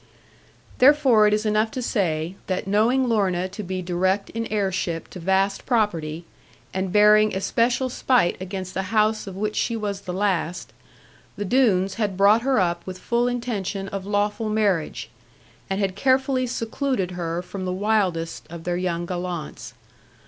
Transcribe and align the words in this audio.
Therefore 0.79 1.27
it 1.27 1.33
is 1.35 1.45
enough 1.45 1.69
to 1.69 1.79
say, 1.83 2.33
that 2.47 2.65
knowing 2.65 3.07
Lorna 3.07 3.47
to 3.49 3.61
be 3.61 3.83
direct 3.83 4.31
in 4.31 4.47
heirship 4.47 5.07
to 5.11 5.19
vast 5.19 5.63
property, 5.67 6.25
and 6.73 6.91
bearing 6.91 7.35
especial 7.35 7.87
spite 7.87 8.35
against 8.41 8.73
the 8.73 8.89
house 8.89 9.27
of 9.27 9.35
which 9.35 9.55
she 9.55 9.75
was 9.75 10.01
the 10.01 10.11
last, 10.11 10.73
the 11.37 11.45
Doones 11.45 11.97
had 11.97 12.17
brought 12.17 12.41
her 12.41 12.59
up 12.59 12.83
with 12.87 12.97
full 12.97 13.27
intention 13.27 13.89
of 13.89 14.07
lawful 14.07 14.49
marriage; 14.49 15.11
and 15.69 15.79
had 15.79 15.95
carefully 15.95 16.47
secluded 16.47 17.11
her 17.11 17.43
from 17.43 17.65
the 17.65 17.71
wildest 17.71 18.47
of 18.49 18.63
their 18.63 18.77
young 18.77 19.05
gallants. 19.05 19.75